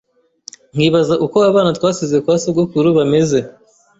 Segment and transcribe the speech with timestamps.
[0.75, 3.39] nkibaza uko abana twasize kwa sogokuru bameze